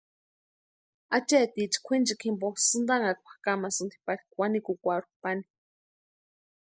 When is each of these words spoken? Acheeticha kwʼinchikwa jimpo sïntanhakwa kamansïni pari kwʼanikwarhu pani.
Acheeticha 1.15 1.79
kwʼinchikwa 1.85 2.21
jimpo 2.23 2.47
sïntanhakwa 2.67 3.33
kamansïni 3.43 3.95
pari 4.05 4.23
kwʼanikwarhu 4.33 5.09
pani. 5.21 5.45